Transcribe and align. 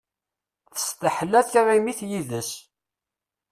Testaḥla 0.75 1.39
tiɣimit 1.51 1.99
d 2.07 2.09
yid-s. 2.09 2.51